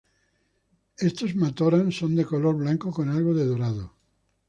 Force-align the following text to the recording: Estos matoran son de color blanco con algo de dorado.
Estos 0.97 1.35
matoran 1.35 1.91
son 1.91 2.15
de 2.15 2.25
color 2.25 2.55
blanco 2.55 2.89
con 2.91 3.09
algo 3.09 3.35
de 3.35 3.45
dorado. 3.45 3.93